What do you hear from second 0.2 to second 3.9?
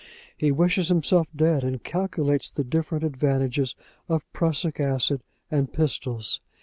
He wishes himself dead, and calculates the different advantages